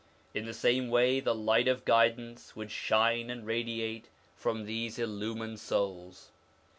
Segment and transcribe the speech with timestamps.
[0.33, 5.59] In the same way the light of guidance would shine and radiate from these illumined
[5.59, 6.31] souls.